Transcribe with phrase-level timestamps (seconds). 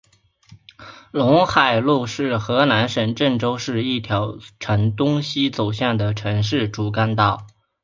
[1.13, 7.45] 陇海路是河南省郑州市一条呈东西走向的城市主干道。